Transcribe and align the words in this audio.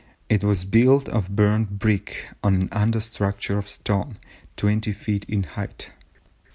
It 0.29 0.43
was 0.43 0.65
built 0.65 1.07
of 1.09 1.35
burnt 1.35 1.77
brick 1.77 2.25
on 2.43 2.55
an 2.55 2.69
under 2.71 2.99
structure 2.99 3.59
of 3.59 3.67
stone 3.69 4.17
20 4.55 4.91
feet 4.93 5.25
in 5.29 5.43
height. 5.43 5.91